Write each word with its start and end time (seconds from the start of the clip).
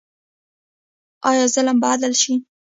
آیا 1.29 1.45
ظلم 1.53 1.75
به 1.81 1.87
عدل 1.93 2.13
شي؟ 2.21 2.33